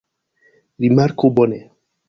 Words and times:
Rimarku 0.81 1.33
bone. 1.37 1.59